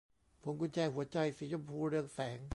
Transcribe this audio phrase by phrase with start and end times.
[0.41, 2.41] พวงกุญแจหัวใจสีชมพูเรืองแสง